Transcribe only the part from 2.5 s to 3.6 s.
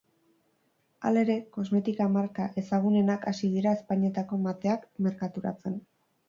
ezagunenak hasi